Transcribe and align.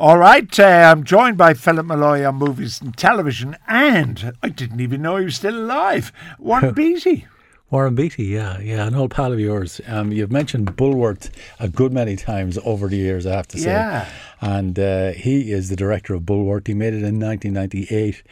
All 0.00 0.16
right, 0.16 0.60
uh, 0.60 0.62
I'm 0.62 1.02
joined 1.02 1.36
by 1.36 1.54
Philip 1.54 1.86
Molloy 1.86 2.24
on 2.24 2.36
movies 2.36 2.80
and 2.80 2.96
television, 2.96 3.56
and 3.66 4.32
I 4.44 4.48
didn't 4.48 4.78
even 4.78 5.02
know 5.02 5.16
he 5.16 5.24
was 5.24 5.34
still 5.34 5.58
alive. 5.58 6.12
Warren 6.38 6.72
Beatty. 6.74 7.26
Warren 7.68 7.96
Beatty, 7.96 8.26
yeah, 8.26 8.60
yeah, 8.60 8.86
an 8.86 8.94
old 8.94 9.10
pal 9.10 9.32
of 9.32 9.40
yours. 9.40 9.80
Um, 9.88 10.12
you've 10.12 10.30
mentioned 10.30 10.76
Bulworth 10.76 11.30
a 11.58 11.68
good 11.68 11.92
many 11.92 12.14
times 12.14 12.60
over 12.64 12.86
the 12.86 12.96
years, 12.96 13.26
I 13.26 13.34
have 13.34 13.48
to 13.48 13.58
say. 13.58 13.70
Yeah. 13.70 14.08
And 14.40 14.78
uh, 14.78 15.12
he 15.12 15.52
is 15.52 15.68
the 15.68 15.76
director 15.76 16.14
of 16.14 16.22
Bulworth. 16.22 16.66
He 16.66 16.74
made 16.74 16.94
it 16.94 17.02
in 17.02 17.18
1998. 17.18 18.22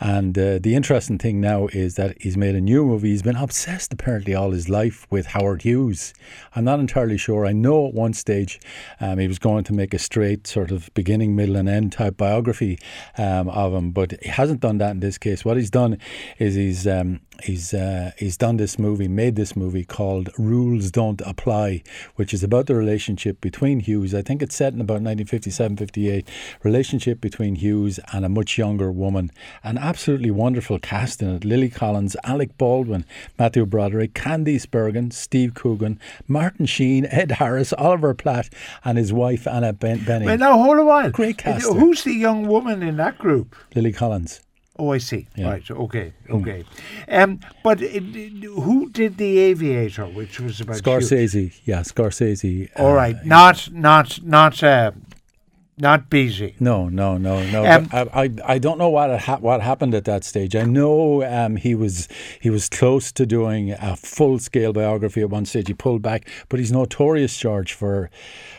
And 0.00 0.38
uh, 0.38 0.58
the 0.60 0.74
interesting 0.74 1.18
thing 1.18 1.40
now 1.40 1.66
is 1.68 1.96
that 1.96 2.16
he's 2.20 2.36
made 2.36 2.54
a 2.54 2.60
new 2.60 2.84
movie. 2.84 3.10
He's 3.10 3.22
been 3.22 3.36
obsessed 3.36 3.92
apparently 3.92 4.34
all 4.34 4.52
his 4.52 4.68
life 4.68 5.06
with 5.10 5.26
Howard 5.26 5.62
Hughes. 5.62 6.14
I'm 6.54 6.64
not 6.64 6.78
entirely 6.78 7.18
sure. 7.18 7.46
I 7.46 7.52
know 7.52 7.88
at 7.88 7.94
one 7.94 8.12
stage 8.12 8.60
um, 9.00 9.18
he 9.18 9.26
was 9.26 9.38
going 9.38 9.64
to 9.64 9.72
make 9.72 9.92
a 9.92 9.98
straight 9.98 10.46
sort 10.46 10.70
of 10.70 10.88
beginning, 10.94 11.34
middle, 11.34 11.56
and 11.56 11.68
end 11.68 11.92
type 11.92 12.16
biography 12.16 12.78
um, 13.16 13.48
of 13.48 13.74
him, 13.74 13.90
but 13.90 14.14
he 14.22 14.28
hasn't 14.28 14.60
done 14.60 14.78
that 14.78 14.92
in 14.92 15.00
this 15.00 15.18
case. 15.18 15.44
What 15.44 15.56
he's 15.56 15.70
done 15.70 15.98
is 16.38 16.54
he's 16.54 16.86
um, 16.86 17.20
he's 17.42 17.74
uh, 17.74 18.12
he's 18.18 18.36
done 18.36 18.56
this 18.56 18.78
movie, 18.78 19.08
made 19.08 19.36
this 19.36 19.56
movie 19.56 19.84
called 19.84 20.30
Rules 20.38 20.90
Don't 20.90 21.20
Apply, 21.22 21.82
which 22.16 22.32
is 22.32 22.42
about 22.42 22.66
the 22.66 22.74
relationship 22.74 23.40
between 23.40 23.80
Hughes. 23.80 24.14
I 24.14 24.22
think 24.22 24.42
it's 24.42 24.54
set 24.54 24.72
in 24.72 24.80
about 24.80 25.02
1957, 25.48 25.76
58. 25.76 26.28
Relationship 26.62 27.20
between 27.20 27.56
Hughes 27.56 27.98
and 28.12 28.24
a 28.24 28.28
much 28.28 28.58
younger 28.58 28.90
woman. 28.90 29.30
An 29.62 29.78
absolutely 29.78 30.30
wonderful 30.30 30.78
cast 30.78 31.22
in 31.22 31.34
it: 31.34 31.44
Lily 31.44 31.68
Collins, 31.68 32.16
Alec 32.24 32.56
Baldwin, 32.58 33.04
Matthew 33.38 33.66
Broderick, 33.66 34.14
Candice 34.14 34.70
Bergen, 34.70 35.10
Steve 35.10 35.54
Coogan, 35.54 35.98
Martin 36.26 36.66
Sheen, 36.66 37.06
Ed 37.06 37.32
Harris, 37.32 37.72
Oliver 37.72 38.14
Platt, 38.14 38.52
and 38.84 38.98
his 38.98 39.12
wife 39.12 39.46
Anna 39.46 39.72
ben-. 39.72 40.04
Wait, 40.06 40.38
now 40.38 40.58
hold 40.58 40.78
a 40.78 40.84
while. 40.84 41.10
Great 41.10 41.38
cast. 41.38 41.66
Who's 41.66 42.04
the 42.04 42.14
young 42.14 42.46
woman 42.46 42.82
in 42.82 42.96
that 42.96 43.18
group? 43.18 43.56
Lily 43.74 43.92
Collins. 43.92 44.40
Oh, 44.80 44.92
I 44.92 44.98
see. 44.98 45.26
Yeah. 45.34 45.50
Right. 45.50 45.70
Okay. 45.70 46.12
Okay. 46.30 46.64
Um, 47.08 47.40
but 47.64 47.82
it, 47.82 48.00
who 48.44 48.88
did 48.90 49.16
the 49.16 49.38
Aviator, 49.38 50.06
which 50.06 50.38
was 50.38 50.60
about 50.60 50.74
Hughes? 50.76 51.10
Scorsese, 51.10 51.60
yeah, 51.64 51.80
Scorsese. 51.80 52.70
All 52.76 52.92
uh, 52.92 52.94
right. 52.94 53.24
Not 53.24 53.72
not 53.72 54.22
not 54.22 54.62
uh, 54.62 54.92
not 55.80 56.10
busy. 56.10 56.54
No, 56.60 56.88
no, 56.88 57.18
no, 57.18 57.44
no. 57.50 57.64
Um, 57.66 57.88
I, 57.92 58.24
I, 58.24 58.30
I 58.54 58.58
don't 58.58 58.78
know 58.78 58.88
what 58.88 59.20
ha- 59.20 59.38
what 59.38 59.60
happened 59.60 59.94
at 59.94 60.04
that 60.04 60.24
stage. 60.24 60.54
I 60.56 60.64
know 60.64 61.24
um, 61.24 61.56
he 61.56 61.74
was 61.74 62.08
he 62.40 62.50
was 62.50 62.68
close 62.68 63.12
to 63.12 63.26
doing 63.26 63.72
a 63.72 63.96
full 63.96 64.38
scale 64.38 64.72
biography 64.72 65.20
at 65.22 65.30
one 65.30 65.46
stage. 65.46 65.68
He 65.68 65.74
pulled 65.74 66.02
back, 66.02 66.28
but 66.48 66.58
he's 66.58 66.72
notorious, 66.72 67.36
George, 67.36 67.72
for 67.72 68.10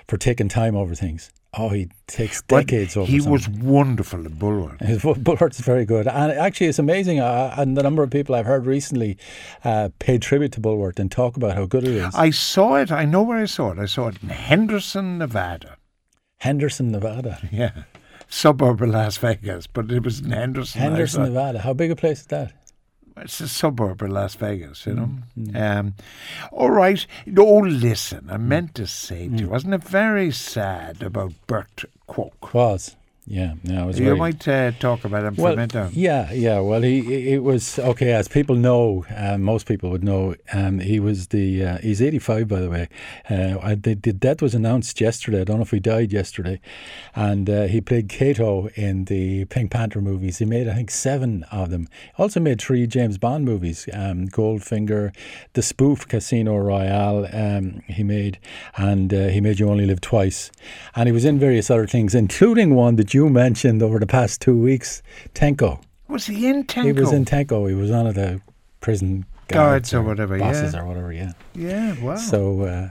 for 0.07 0.17
taking 0.17 0.47
time 0.49 0.75
over 0.75 0.95
things. 0.95 1.31
Oh, 1.57 1.69
he 1.69 1.89
takes 2.05 2.43
But 2.43 2.67
decades 2.67 2.95
over. 2.95 3.07
Things. 3.07 3.25
He 3.25 3.29
something. 3.31 3.31
was 3.31 3.63
wonderful 3.63 4.23
at. 4.23 4.31
His 4.81 5.01
Bulworth's 5.01 5.59
very 5.61 5.83
good, 5.83 6.07
and 6.07 6.31
actually, 6.31 6.67
it's 6.67 6.77
amazing. 6.77 7.19
Uh, 7.21 7.55
and 7.57 7.75
the 7.75 7.81
number 7.81 8.03
of 8.03 8.11
people 8.11 8.35
I've 8.35 8.45
heard 8.45 8.67
recently 8.67 9.17
uh, 9.63 9.89
pay 9.97 10.19
tribute 10.19 10.51
to 10.53 10.61
Bulworth 10.61 10.99
and 10.99 11.11
talk 11.11 11.37
about 11.37 11.55
how 11.55 11.65
good 11.65 11.85
it 11.85 11.95
is. 11.95 12.13
I 12.13 12.29
saw 12.29 12.75
it. 12.75 12.91
I 12.91 13.05
know 13.05 13.23
where 13.23 13.39
I 13.39 13.45
saw 13.45 13.71
it. 13.71 13.79
I 13.79 13.87
saw 13.87 14.09
it 14.09 14.21
in 14.21 14.29
Henderson, 14.29 15.17
Nevada. 15.17 15.77
Henderson, 16.39 16.91
Nevada. 16.91 17.39
Yeah. 17.51 17.71
Suburb 18.31 18.81
of 18.83 18.89
Las 18.89 19.17
Vegas, 19.17 19.65
but 19.65 19.89
it 19.91 20.03
was 20.03 20.19
in 20.19 20.29
Henderson. 20.31 20.79
Henderson. 20.81 21.23
Nevada. 21.23 21.59
How 21.59 21.73
big 21.73 21.89
a 21.89 21.95
place 21.95 22.19
is 22.21 22.27
that? 22.27 22.53
It's 23.17 23.41
a 23.41 23.47
suburb 23.47 24.01
of 24.03 24.09
Las 24.11 24.35
Vegas, 24.35 24.85
you 24.85 24.93
know. 24.93 25.09
Mm, 25.37 25.55
Um, 25.79 25.93
all 26.51 26.69
right. 26.69 27.05
Oh, 27.37 27.57
listen, 27.57 28.27
I 28.29 28.37
meant 28.37 28.75
to 28.75 28.85
say 28.87 29.27
to 29.27 29.33
Mm. 29.33 29.39
you, 29.39 29.49
wasn't 29.49 29.73
it 29.73 29.83
very 29.83 30.31
sad 30.31 31.01
about 31.01 31.33
Bert 31.47 31.85
Kwok? 32.07 32.53
Was 32.53 32.95
yeah, 33.31 33.53
no, 33.63 33.88
You 33.89 33.94
very, 33.94 34.17
might 34.17 34.47
uh, 34.47 34.72
talk 34.80 35.05
about 35.05 35.23
him 35.23 35.35
for 35.35 35.41
a 35.41 35.44
Well, 35.44 35.55
minute. 35.55 35.94
yeah, 35.94 36.31
yeah. 36.33 36.59
Well, 36.61 36.81
he 36.81 37.31
it 37.33 37.44
was 37.44 37.77
okay. 37.77 38.11
As 38.11 38.27
people 38.27 38.55
know, 38.55 39.05
um, 39.16 39.44
most 39.44 39.67
people 39.67 39.91
would 39.91 40.03
know. 40.03 40.33
Um, 40.52 40.80
he 40.80 40.99
was 40.99 41.27
the 41.27 41.64
uh, 41.64 41.77
he's 41.77 42.02
eighty 42.02 42.17
five, 42.17 42.48
by 42.48 42.59
the 42.59 42.70
way. 42.71 42.89
Uh, 43.30 43.58
I, 43.61 43.76
the, 43.76 43.93
the 43.93 44.14
death 44.14 44.42
was 44.42 44.55
announced 44.55 44.99
yesterday. 44.99 45.42
I 45.42 45.43
don't 45.43 45.58
know 45.58 45.61
if 45.61 45.70
he 45.70 45.80
died 45.80 46.11
yesterday, 46.11 46.59
and 47.14 47.48
uh, 47.48 47.67
he 47.67 47.81
played 47.81 48.09
Cato 48.09 48.67
in 48.73 49.05
the 49.05 49.45
Pink 49.45 49.70
Panther 49.70 50.02
movies. 50.02 50.39
He 50.39 50.45
made 50.45 50.67
I 50.67 50.73
think 50.73 50.89
seven 50.89 51.43
of 51.52 51.70
them. 51.70 51.87
Also 52.17 52.39
made 52.39 52.59
three 52.59 52.87
James 52.87 53.20
Bond 53.20 53.45
movies: 53.45 53.87
um, 53.93 54.27
Goldfinger, 54.27 55.14
the 55.53 55.61
spoof 55.61 56.08
Casino 56.08 56.58
Royale. 56.58 57.27
Um, 57.32 57.83
he 57.87 58.03
made, 58.03 58.39
and 58.76 59.14
uh, 59.14 59.27
he 59.27 59.39
made 59.39 59.59
You 59.59 59.70
Only 59.70 59.86
Live 59.86 60.02
Twice, 60.02 60.52
and 60.95 61.08
he 61.08 61.14
was 61.14 61.26
in 61.26 61.37
various 61.37 61.70
other 61.70 61.86
things, 61.86 62.15
including 62.15 62.73
one 62.73 62.95
that 62.95 63.14
you 63.14 63.18
mentioned 63.27 63.81
over 63.81 63.99
the 63.99 64.07
past 64.07 64.39
two 64.39 64.57
weeks, 64.57 65.02
Tenko. 65.33 65.81
Was 66.07 66.27
he 66.27 66.47
in 66.47 66.63
Tenko? 66.63 66.85
He 66.85 66.91
was 66.93 67.11
in 67.11 67.25
Tenko. 67.25 67.67
He 67.67 67.75
was 67.75 67.91
one 67.91 68.07
of 68.07 68.15
the 68.15 68.39
prison 68.81 69.25
Guards 69.49 69.91
guards, 69.91 69.93
or 69.95 70.02
whatever, 70.03 70.37
bosses 70.37 70.73
yeah. 70.73 70.80
or 70.80 70.85
whatever. 70.85 71.11
Yeah. 71.11 71.31
Yeah, 71.55 71.99
wow. 72.02 72.15
So. 72.15 72.61
Uh, 72.61 72.89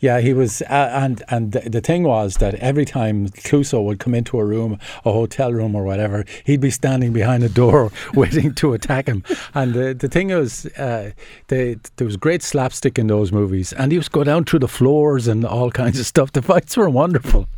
yeah, 0.00 0.20
he 0.20 0.32
was, 0.32 0.62
uh, 0.62 0.90
and 0.92 1.22
and 1.28 1.52
the, 1.52 1.68
the 1.68 1.80
thing 1.80 2.04
was 2.04 2.36
that 2.36 2.54
every 2.56 2.84
time 2.84 3.28
Clouseau 3.28 3.82
would 3.84 3.98
come 3.98 4.14
into 4.14 4.38
a 4.38 4.44
room, 4.44 4.78
a 5.04 5.12
hotel 5.12 5.52
room 5.52 5.74
or 5.74 5.82
whatever, 5.84 6.24
he'd 6.44 6.60
be 6.60 6.70
standing 6.70 7.12
behind 7.12 7.42
a 7.42 7.48
door 7.48 7.90
waiting 8.14 8.54
to 8.54 8.74
attack 8.74 9.08
him. 9.08 9.24
And 9.54 9.74
the 9.74 9.94
the 9.94 10.08
thing 10.08 10.28
was, 10.28 10.66
uh, 10.76 11.10
the, 11.48 11.80
there 11.96 12.06
was 12.06 12.16
great 12.16 12.42
slapstick 12.42 12.98
in 12.98 13.08
those 13.08 13.32
movies, 13.32 13.72
and 13.72 13.90
he 13.90 13.98
was 13.98 14.08
go 14.08 14.22
down 14.22 14.44
through 14.44 14.60
the 14.60 14.68
floors 14.68 15.26
and 15.26 15.44
all 15.44 15.70
kinds 15.72 15.98
of 15.98 16.06
stuff. 16.06 16.30
The 16.30 16.42
fights 16.42 16.76
were 16.76 16.88
wonderful. 16.88 17.48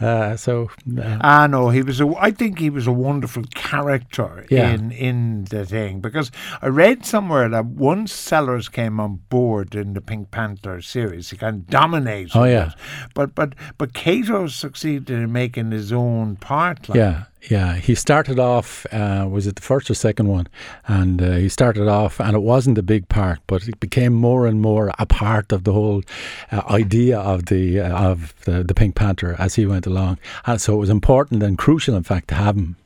Uh, 0.00 0.36
so 0.36 0.70
uh, 0.96 1.18
Ah, 1.20 1.46
no, 1.48 1.70
he 1.70 1.82
was 1.82 2.00
a. 2.00 2.06
I 2.20 2.30
think 2.30 2.58
he 2.60 2.70
was 2.70 2.86
a 2.86 2.92
wonderful 2.92 3.42
character 3.54 4.46
Yeah. 4.50 4.70
in 4.70 4.92
in 4.92 5.44
the 5.50 5.66
thing 5.66 6.00
because 6.00 6.30
I 6.62 6.68
read 6.68 7.04
somewhere 7.04 7.48
that 7.48 7.64
once 7.66 8.12
Sellers 8.12 8.68
came 8.68 9.00
on 9.00 9.20
board 9.28 9.74
in 9.74 9.94
the 9.94 10.00
Pink 10.00 10.30
Panther 10.30 10.80
series, 10.82 11.30
he 11.30 11.36
kind 11.36 11.56
of 11.56 11.66
dominated. 11.66 12.30
Oh, 12.36 12.44
yeah. 12.44 12.68
it. 12.68 12.74
but 13.14 13.34
but 13.34 13.54
but 13.76 13.92
Cato 13.92 14.46
succeeded 14.46 15.10
in 15.10 15.32
making 15.32 15.72
his 15.72 15.92
own 15.92 16.36
part. 16.36 16.88
Like, 16.88 16.96
Yeah, 16.96 17.24
yeah. 17.42 17.74
He 17.76 17.94
started 17.94 18.38
off, 18.38 18.86
uh, 18.92 19.26
was 19.30 19.46
it 19.46 19.56
the 19.56 19.62
first 19.62 19.90
or 19.90 19.94
second 19.94 20.28
one? 20.28 20.48
And 20.86 21.22
uh, 21.22 21.32
he 21.32 21.48
started 21.48 21.88
off, 21.88 22.20
and 22.20 22.34
it 22.34 22.42
wasn't 22.42 22.78
a 22.78 22.82
big 22.82 23.08
part, 23.08 23.40
but 23.46 23.68
it 23.68 23.80
became 23.80 24.12
more 24.12 24.46
and 24.46 24.60
more 24.60 24.92
a 24.98 25.06
part 25.06 25.52
of 25.52 25.64
the 25.64 25.72
whole 25.72 26.02
uh, 26.50 26.62
idea 26.68 27.18
of 27.18 27.46
the 27.46 27.80
uh, 27.80 28.10
of 28.10 28.34
the, 28.44 28.62
the 28.62 28.74
Pink 28.74 28.94
Panther 28.94 29.36
as 29.38 29.54
he 29.54 29.66
went 29.66 29.86
along. 29.86 30.18
And 30.46 30.60
so 30.60 30.74
it 30.74 30.78
was 30.78 30.90
important 30.90 31.42
and 31.42 31.56
crucial, 31.56 31.96
in 31.96 32.02
fact, 32.02 32.28
to 32.28 32.34
have 32.34 32.56
him. 32.56 32.76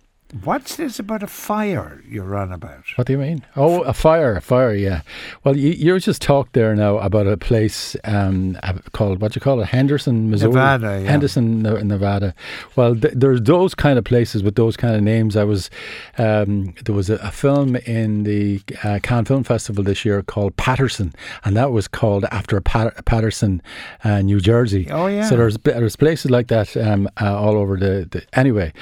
What's 0.44 0.76
this 0.76 0.98
about 0.98 1.22
a 1.22 1.26
fire 1.26 2.02
you're 2.08 2.34
on 2.34 2.52
about? 2.52 2.84
What 2.96 3.06
do 3.06 3.12
you 3.12 3.18
mean? 3.18 3.44
Oh, 3.54 3.82
a 3.82 3.92
fire, 3.92 4.34
a 4.36 4.40
fire, 4.40 4.74
yeah. 4.74 5.02
Well, 5.44 5.56
you, 5.58 5.72
you 5.72 5.98
just 6.00 6.22
talked 6.22 6.54
there 6.54 6.74
now 6.74 6.96
about 6.98 7.26
a 7.26 7.36
place 7.36 7.96
um, 8.04 8.56
called, 8.92 9.20
what 9.20 9.32
do 9.32 9.36
you 9.36 9.42
call 9.42 9.60
it, 9.60 9.66
Henderson, 9.66 10.30
Missouri? 10.30 10.52
Nevada, 10.52 11.02
yeah. 11.02 11.10
Henderson, 11.10 11.62
Ne- 11.62 11.82
Nevada. 11.82 12.34
Well, 12.76 12.96
th- 12.96 13.12
there's 13.14 13.42
those 13.42 13.74
kind 13.74 13.98
of 13.98 14.06
places 14.06 14.42
with 14.42 14.54
those 14.54 14.74
kind 14.74 14.96
of 14.96 15.02
names. 15.02 15.36
I 15.36 15.44
was, 15.44 15.68
um, 16.16 16.72
there 16.82 16.94
was 16.94 17.10
a, 17.10 17.16
a 17.16 17.30
film 17.30 17.76
in 17.76 18.22
the 18.22 18.62
uh, 18.84 19.00
Cannes 19.02 19.26
Film 19.26 19.44
Festival 19.44 19.84
this 19.84 20.02
year 20.02 20.22
called 20.22 20.56
Patterson, 20.56 21.12
and 21.44 21.54
that 21.58 21.72
was 21.72 21.86
called 21.86 22.24
after 22.30 22.58
Pat- 22.62 23.04
Patterson, 23.04 23.60
uh, 24.02 24.22
New 24.22 24.40
Jersey. 24.40 24.88
Oh, 24.90 25.08
yeah. 25.08 25.28
So 25.28 25.36
there's 25.36 25.58
there's 25.58 25.96
places 25.96 26.30
like 26.30 26.48
that 26.48 26.74
um, 26.78 27.06
uh, 27.20 27.38
all 27.38 27.56
over 27.58 27.76
the. 27.76 28.08
the 28.10 28.24
anyway, 28.32 28.72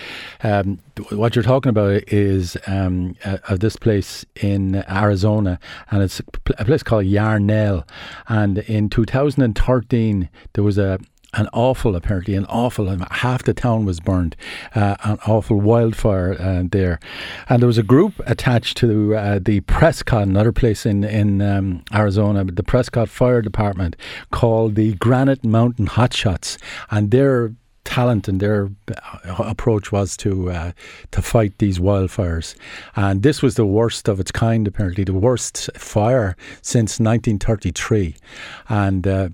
um, 0.45 0.79
what 1.11 1.35
you're 1.35 1.40
talking 1.43 1.71
about 1.71 2.03
is 2.09 2.57
um, 2.67 3.17
uh, 3.25 3.57
this 3.57 3.77
place 3.77 4.25
in 4.41 4.85
Arizona, 4.89 5.59
and 5.91 6.03
it's 6.03 6.21
a 6.21 6.25
pl- 6.25 6.57
a 6.59 6.65
place 6.65 6.83
called 6.83 7.07
Yarnell. 7.07 7.85
And 8.29 8.59
in 8.59 8.91
2013, 8.91 10.29
there 10.53 10.65
was 10.65 10.79
a 10.79 10.99
an 11.35 11.49
awful, 11.53 11.95
apparently, 11.95 12.35
an 12.35 12.45
awful, 12.47 12.89
half 13.11 13.45
the 13.45 13.55
town 13.55 13.85
was 13.85 14.01
burned, 14.01 14.35
uh, 14.75 14.97
an 15.05 15.19
awful 15.27 15.61
wildfire 15.61 16.37
uh, 16.41 16.65
there. 16.69 16.99
And 17.49 17.63
there 17.63 17.69
was 17.69 17.79
a 17.79 17.85
group 17.85 18.21
attached 18.27 18.77
to 18.79 19.15
uh, 19.15 19.39
the 19.41 19.61
Prescott, 19.61 20.23
another 20.23 20.53
place 20.53 20.85
in, 20.85 21.05
in 21.05 21.41
um, 21.41 21.85
Arizona, 21.95 22.45
the 22.45 22.63
Prescott 22.63 23.09
Fire 23.09 23.43
Department, 23.43 23.97
called 24.33 24.75
the 24.75 24.95
Granite 24.95 25.45
Mountain 25.45 25.87
Hotshots. 25.87 26.59
And 26.91 27.11
their 27.11 27.53
talent 27.85 28.29
and 28.29 28.41
their 28.41 28.71
approach 29.39 29.93
was 29.93 30.17
to 30.19 30.51
uh, 30.51 30.73
to 31.11 31.23
fight 31.23 31.59
these 31.59 31.79
wildfires, 31.79 32.55
and 32.97 33.23
this 33.23 33.43
was 33.43 33.55
the 33.57 33.67
worst 33.67 34.09
of 34.09 34.21
its 34.21 34.33
kind. 34.33 34.67
Apparently, 34.67 35.05
the 35.05 35.15
worst 35.15 35.71
fire 35.77 36.37
since 36.63 37.01
1933, 37.01 38.17
and. 38.69 39.07
Uh, 39.07 39.29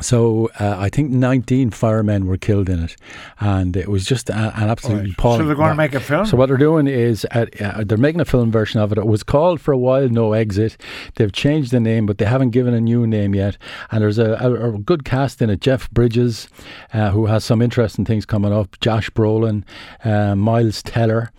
So 0.00 0.50
uh, 0.58 0.74
I 0.76 0.88
think 0.88 1.12
19 1.12 1.70
firemen 1.70 2.26
were 2.26 2.36
killed 2.36 2.68
in 2.68 2.82
it, 2.82 2.96
and 3.38 3.76
it 3.76 3.88
was 3.88 4.04
just 4.04 4.28
a, 4.28 4.34
an 4.56 4.68
absolutely 4.68 5.04
Right. 5.04 5.12
appalling. 5.12 5.40
So 5.42 5.46
they're 5.46 5.54
going 5.54 5.68
to 5.70 5.76
make 5.76 5.94
a 5.94 6.00
film. 6.00 6.26
So 6.26 6.36
what 6.36 6.46
they're 6.46 6.56
doing 6.56 6.88
is 6.88 7.24
uh, 7.30 7.46
uh, 7.60 7.84
they're 7.84 7.96
making 7.96 8.20
a 8.20 8.24
film 8.24 8.50
version 8.50 8.80
of 8.80 8.90
it. 8.90 8.98
It 8.98 9.06
was 9.06 9.22
called 9.22 9.60
for 9.60 9.70
a 9.70 9.78
while 9.78 10.08
No 10.08 10.32
Exit. 10.32 10.76
They've 11.14 11.30
changed 11.30 11.70
the 11.70 11.78
name, 11.78 12.06
but 12.06 12.18
they 12.18 12.24
haven't 12.24 12.50
given 12.50 12.74
a 12.74 12.80
new 12.80 13.06
name 13.06 13.36
yet. 13.36 13.56
And 13.92 14.02
there's 14.02 14.18
a, 14.18 14.32
a, 14.40 14.74
a 14.74 14.78
good 14.78 15.04
cast 15.04 15.40
in 15.40 15.48
it. 15.48 15.60
Jeff 15.60 15.88
Bridges, 15.92 16.48
uh, 16.92 17.10
who 17.10 17.26
has 17.26 17.44
some 17.44 17.62
interesting 17.62 18.04
things 18.04 18.26
coming 18.26 18.52
up. 18.52 18.80
Josh 18.80 19.10
Brolin, 19.10 19.62
uh, 20.04 20.34
Miles 20.34 20.82
Teller, 20.82 21.30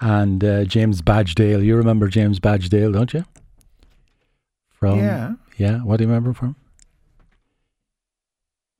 and 0.00 0.42
uh, 0.42 0.64
James 0.64 1.02
Badge 1.02 1.34
Dale. 1.34 1.62
You 1.62 1.76
remember 1.76 2.08
James 2.08 2.40
Badge 2.40 2.70
Dale, 2.70 2.90
don't 2.90 3.12
you? 3.12 3.26
From 4.70 4.98
yeah. 5.00 5.34
yeah. 5.58 5.78
What 5.80 5.98
do 5.98 6.04
you 6.04 6.08
remember 6.08 6.32
from? 6.32 6.56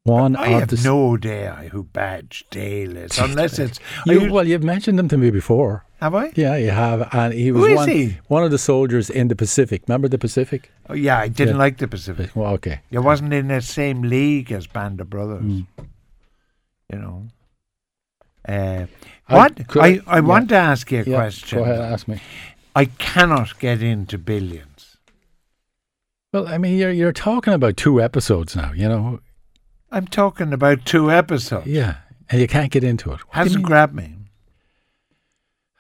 One 0.08 0.36
I 0.36 0.46
of 0.48 0.60
have 0.60 0.68
the 0.70 0.80
no 0.82 1.14
idea 1.16 1.68
who 1.72 1.82
Badge 1.84 2.44
Dale 2.50 2.96
is, 2.96 3.18
unless 3.18 3.58
it's. 3.58 3.78
You, 4.06 4.20
you- 4.22 4.32
well, 4.32 4.46
you've 4.46 4.62
mentioned 4.64 4.98
them 4.98 5.08
to 5.08 5.18
me 5.18 5.30
before. 5.30 5.84
have 6.00 6.14
I? 6.14 6.32
Yeah, 6.34 6.56
you 6.56 6.70
have, 6.70 7.08
and 7.12 7.34
he 7.34 7.52
was 7.52 7.60
Who 7.66 7.70
is 7.72 7.76
one, 7.76 7.88
he? 7.88 8.16
one 8.28 8.42
of 8.44 8.50
the 8.50 8.58
soldiers 8.58 9.10
in 9.10 9.28
the 9.28 9.36
Pacific. 9.36 9.82
Remember 9.86 10.08
the 10.08 10.18
Pacific? 10.18 10.70
Oh, 10.88 10.94
yeah, 10.94 11.18
I 11.18 11.28
didn't 11.28 11.54
Yeah. 11.56 11.64
like 11.64 11.76
the 11.78 11.88
Pacific. 11.88 12.34
Well, 12.34 12.52
okay. 12.54 12.80
It 12.90 13.00
wasn't 13.00 13.32
in 13.34 13.48
the 13.48 13.60
same 13.60 14.02
league 14.02 14.50
as 14.52 14.66
Band 14.66 15.00
of 15.00 15.10
Brothers. 15.10 15.42
Mm. 15.44 15.66
You 16.92 16.98
know. 16.98 17.28
Uh, 18.48 18.86
what? 19.28 19.60
I, 19.76 19.80
I- 19.80 20.00
I, 20.06 20.14
yeah. 20.16 20.20
want 20.20 20.48
to 20.48 20.54
ask 20.56 20.90
you 20.90 21.00
a 21.00 21.04
Yeah, 21.04 21.16
question. 21.16 21.58
Go 21.58 21.64
ahead, 21.64 21.80
ask 21.80 22.08
me. 22.08 22.20
I 22.74 22.86
cannot 22.86 23.58
get 23.58 23.82
into 23.82 24.16
billions. 24.16 24.96
Well, 26.32 26.46
I 26.48 26.56
mean, 26.58 26.78
you're 26.78 26.92
you're 26.92 27.12
talking 27.12 27.52
about 27.54 27.76
two 27.76 28.00
episodes 28.00 28.54
now. 28.54 28.72
You 28.72 28.88
know, 28.88 29.20
I'm 29.90 30.06
talking 30.06 30.52
about 30.52 30.84
two 30.84 31.10
episodes. 31.10 31.66
yeah, 31.66 31.96
and 32.30 32.40
you 32.40 32.46
can't 32.48 32.70
get 32.70 32.84
into 32.84 33.10
it. 33.12 33.20
What 33.28 33.36
Hasn't 33.36 33.64
grabbed 33.64 33.94
me. 33.94 34.14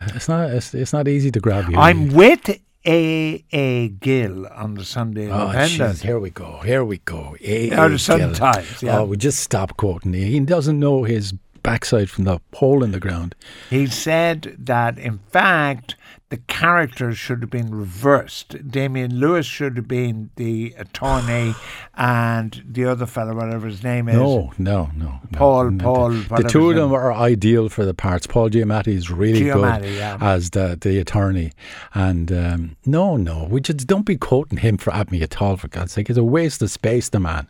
it's 0.00 0.28
not. 0.28 0.50
It's, 0.50 0.74
it's 0.74 0.92
not 0.92 1.08
easy 1.08 1.30
to 1.30 1.40
grab 1.40 1.68
you. 1.70 1.76
I'm 1.76 2.12
with 2.14 2.48
A. 2.86 3.44
A. 3.52 3.88
Gill 3.88 4.46
on 4.48 4.74
the 4.74 4.84
Sunday 4.84 5.30
Oh, 5.30 5.46
Independent. 5.50 5.96
jeez, 5.96 6.02
here 6.02 6.18
we 6.18 6.30
go. 6.30 6.58
Here 6.60 6.84
we 6.84 6.98
go. 6.98 7.36
A. 7.42 7.70
A. 7.70 7.88
the 7.88 7.98
Sun 7.98 8.18
Gill. 8.18 8.34
Times, 8.34 8.82
yeah. 8.82 8.98
Oh, 8.98 9.04
we 9.04 9.16
just 9.16 9.40
stop 9.40 9.76
quoting. 9.76 10.12
He 10.12 10.26
He 10.32 10.40
doesn't 10.40 10.78
know 10.78 11.02
his 11.04 11.32
backside 11.62 12.08
from 12.08 12.24
the 12.24 12.38
hole 12.54 12.82
in 12.84 12.92
the 12.92 13.00
ground. 13.00 13.34
He 13.68 13.86
said 13.88 14.56
that, 14.60 14.96
in 14.98 15.18
fact, 15.30 15.96
the 16.30 16.36
characters 16.36 17.16
should 17.16 17.40
have 17.40 17.50
been 17.50 17.74
reversed. 17.74 18.54
Damian 18.70 19.18
Lewis 19.18 19.46
should 19.46 19.76
have 19.78 19.88
been 19.88 20.28
the 20.36 20.74
attorney, 20.76 21.54
and 21.94 22.62
the 22.68 22.84
other 22.84 23.06
fellow, 23.06 23.34
whatever 23.34 23.66
his 23.66 23.82
name 23.82 24.08
is, 24.08 24.16
No, 24.16 24.52
no, 24.58 24.90
no. 24.94 25.20
Paul- 25.32 25.70
no. 25.70 25.82
Paul, 25.84 26.10
The, 26.10 26.42
the 26.42 26.48
two 26.48 26.68
of 26.70 26.76
them 26.76 26.92
are 26.92 27.12
ideal 27.12 27.68
for 27.70 27.84
the 27.86 27.94
parts. 27.94 28.26
Paul 28.26 28.50
Giamatti 28.50 28.88
is 28.88 29.10
really 29.10 29.40
Giamatti, 29.40 29.80
good 29.82 29.94
yeah. 29.94 30.18
as 30.20 30.50
the 30.50 30.76
the 30.80 30.98
attorney, 30.98 31.52
and 31.94 32.30
um, 32.30 32.76
no, 32.84 33.16
no, 33.16 33.44
we 33.50 33.60
just 33.62 33.86
don't 33.86 34.04
be 34.04 34.16
quoting 34.16 34.58
him 34.58 34.76
for 34.76 34.92
at 34.92 35.10
me 35.10 35.22
at 35.22 35.40
all. 35.40 35.56
For 35.56 35.68
God's 35.68 35.92
sake, 35.92 36.10
it's 36.10 36.18
a 36.18 36.24
waste 36.24 36.60
of 36.60 36.70
space, 36.70 37.08
the 37.08 37.20
man. 37.20 37.48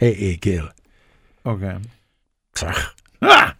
A. 0.00 0.06
A. 0.06 0.36
Gill. 0.36 0.68
Okay. 1.44 1.76
Ah! 3.22 3.54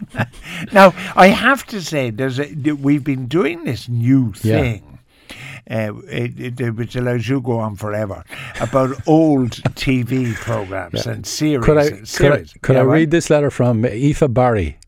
now 0.72 0.94
I 1.16 1.28
have 1.28 1.66
to 1.66 1.80
say, 1.80 2.10
there's 2.10 2.38
a, 2.40 2.52
we've 2.72 3.04
been 3.04 3.26
doing 3.26 3.64
this 3.64 3.88
new 3.88 4.32
Yeah. 4.42 4.60
thing, 4.60 4.98
uh, 5.70 5.92
it, 6.08 6.60
it, 6.60 6.70
which 6.76 6.96
allows 6.96 7.28
you 7.28 7.36
to 7.36 7.40
go 7.42 7.58
on 7.58 7.76
forever 7.76 8.24
about 8.60 8.96
old 9.06 9.50
TV 9.74 10.34
programs 10.34 11.06
and 11.06 11.26
series. 11.26 11.64
Could 11.64 11.78
I 11.78 11.84
and 11.86 12.12
could 12.12 12.32
I, 12.32 12.44
could 12.62 12.74
Yeah, 12.76 12.82
I 12.82 12.84
right? 12.84 12.94
read 12.94 13.10
this 13.10 13.30
letter 13.30 13.50
from 13.50 13.84
Aoife 13.84 14.22
Barry, 14.30 14.78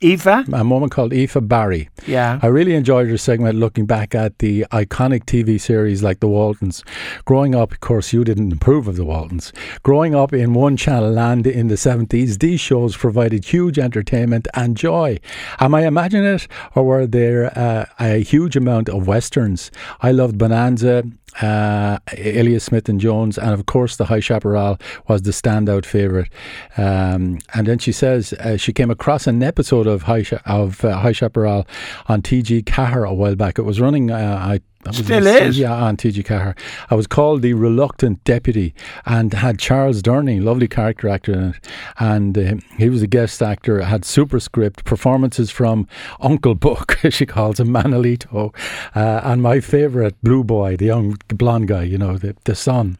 Eva? 0.00 0.44
a 0.52 0.64
woman 0.64 0.88
called 0.88 1.12
Eva 1.12 1.40
Barry? 1.40 1.88
Yeah. 2.06 2.38
I 2.42 2.46
really 2.46 2.74
enjoyed 2.74 3.08
your 3.08 3.18
segment 3.18 3.58
looking 3.58 3.86
back 3.86 4.14
at 4.14 4.38
the 4.38 4.66
iconic 4.70 5.24
TV 5.24 5.60
series 5.60 6.02
like 6.02 6.20
The 6.20 6.28
Waltons. 6.28 6.84
Growing 7.24 7.54
up, 7.54 7.72
of 7.72 7.80
course, 7.80 8.12
you 8.12 8.24
didn't 8.24 8.52
approve 8.52 8.86
of 8.88 8.96
The 8.96 9.04
Waltons. 9.04 9.52
Growing 9.82 10.14
up 10.14 10.32
in 10.32 10.54
one 10.54 10.76
channel 10.76 11.10
land 11.10 11.46
in 11.46 11.68
the 11.68 11.74
70s, 11.74 12.38
these 12.38 12.60
shows 12.60 12.96
provided 12.96 13.44
huge 13.44 13.78
entertainment 13.78 14.48
and 14.54 14.76
joy. 14.76 15.18
Am 15.60 15.74
I 15.74 15.86
imagining 15.86 16.34
it, 16.34 16.48
or 16.74 16.84
were 16.84 17.06
there 17.06 17.56
uh, 17.58 17.86
a 17.98 18.22
huge 18.22 18.56
amount 18.56 18.88
of 18.88 19.06
westerns? 19.06 19.70
I 20.00 20.12
loved 20.12 20.38
Bonanza. 20.38 21.04
Uh, 21.40 21.98
Alias 22.16 22.64
Smith 22.64 22.88
and 22.88 23.00
Jones, 23.00 23.38
and 23.38 23.50
of 23.50 23.66
course, 23.66 23.96
the 23.96 24.06
High 24.06 24.20
Chaparral 24.20 24.78
was 25.06 25.22
the 25.22 25.30
standout 25.30 25.84
favourite. 25.84 26.30
Um, 26.76 27.38
and 27.54 27.66
then 27.66 27.78
she 27.78 27.92
says 27.92 28.32
uh, 28.34 28.56
she 28.56 28.72
came 28.72 28.90
across 28.90 29.26
an 29.26 29.42
episode 29.42 29.86
of 29.86 30.02
High, 30.02 30.22
Cha- 30.22 30.40
of 30.46 30.84
uh, 30.84 30.98
High 30.98 31.12
Chaparral 31.12 31.66
on 32.06 32.22
TG 32.22 32.64
Ceathair 32.64 33.08
a 33.08 33.14
while 33.14 33.36
back. 33.36 33.58
It 33.58 33.62
was 33.62 33.80
running. 33.80 34.10
Uh, 34.10 34.38
I 34.40 34.60
Still 34.92 35.26
is. 35.26 35.58
yeah, 35.58 35.74
on 35.74 35.96
TG 35.96 36.24
Ceathair. 36.24 36.56
I 36.88 36.94
was 36.94 37.06
called 37.06 37.42
the 37.42 37.54
reluctant 37.54 38.22
deputy, 38.24 38.74
and 39.04 39.34
had 39.34 39.58
Charles 39.58 40.02
Durning, 40.02 40.42
lovely 40.42 40.68
character 40.68 41.08
actor 41.08 41.32
in 41.32 41.44
it, 41.50 41.68
and 41.98 42.38
uh, 42.38 42.54
he 42.76 42.88
was 42.88 43.02
a 43.02 43.06
guest 43.06 43.42
actor. 43.42 43.82
Had 43.82 44.04
superscript 44.04 44.84
performances 44.84 45.50
from 45.50 45.88
Uncle 46.20 46.54
Buck, 46.54 46.98
as 47.04 47.14
she 47.14 47.26
calls 47.26 47.58
him 47.58 47.68
Manolito, 47.68 48.54
uh, 48.94 49.20
and 49.24 49.42
my 49.42 49.60
favourite 49.60 50.14
Blue 50.22 50.44
Boy, 50.44 50.76
the 50.76 50.86
young 50.86 51.18
blonde 51.28 51.68
guy, 51.68 51.82
you 51.82 51.98
know, 51.98 52.16
the 52.16 52.36
the 52.44 52.54
son, 52.54 52.98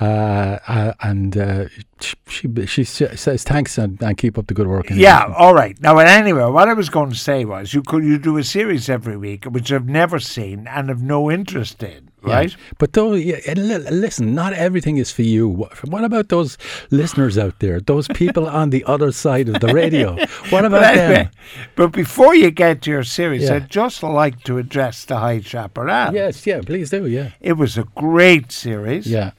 uh, 0.00 0.58
uh, 0.66 0.92
and. 1.00 1.36
Uh, 1.36 1.66
she, 2.02 2.16
she 2.26 2.48
she 2.66 2.84
says 2.84 3.44
thanks 3.44 3.78
and, 3.78 4.02
and 4.02 4.16
keep 4.18 4.36
up 4.36 4.46
the 4.46 4.54
good 4.54 4.66
work. 4.66 4.90
Yeah, 4.90 5.32
all 5.36 5.54
right. 5.54 5.80
Now, 5.80 5.98
anyway, 5.98 6.44
what 6.46 6.68
I 6.68 6.72
was 6.72 6.88
going 6.88 7.10
to 7.10 7.16
say 7.16 7.44
was 7.44 7.74
you 7.74 7.82
could 7.82 8.04
you 8.04 8.18
do 8.18 8.36
a 8.38 8.44
series 8.44 8.88
every 8.88 9.16
week, 9.16 9.44
which 9.44 9.72
I've 9.72 9.86
never 9.86 10.18
seen 10.18 10.66
and 10.66 10.88
have 10.88 11.02
no 11.02 11.21
interest 11.30 11.82
in, 11.82 12.10
Yeah. 12.26 12.34
right? 12.34 12.56
But 12.78 12.92
though, 12.92 13.14
yeah, 13.14 13.38
listen, 13.54 14.34
not 14.34 14.52
everything 14.52 14.96
is 14.98 15.10
for 15.12 15.22
you. 15.22 15.48
What, 15.48 16.04
about 16.04 16.28
those 16.28 16.56
listeners 16.90 17.36
out 17.38 17.58
there? 17.60 17.80
Those 17.80 18.08
people 18.08 18.46
on 18.48 18.70
the 18.70 18.84
other 18.84 19.12
side 19.12 19.48
of 19.48 19.60
the 19.60 19.72
radio? 19.74 20.16
What 20.50 20.64
about 20.64 20.80
But 20.82 20.96
anyway, 20.96 21.14
them? 21.24 21.30
but 21.76 21.92
before 21.92 22.34
you 22.34 22.50
get 22.50 22.82
to 22.82 22.90
your 22.90 23.04
series, 23.04 23.42
Yeah. 23.44 23.54
I'd 23.56 23.70
just 23.70 24.02
like 24.02 24.42
to 24.44 24.58
address 24.58 25.04
the 25.04 25.16
High 25.18 25.40
Chaparral. 25.40 26.14
Yes, 26.14 26.46
yeah, 26.46 26.60
please 26.60 26.90
do. 26.90 27.06
Yeah, 27.06 27.30
It 27.40 27.54
was 27.54 27.78
a 27.78 27.84
great 27.94 28.52
series. 28.52 29.06
yeah. 29.06 29.30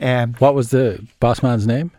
Um, 0.00 0.34
What 0.38 0.54
was 0.54 0.70
the 0.70 1.06
boss 1.20 1.42
man's 1.42 1.66
name? 1.66 1.90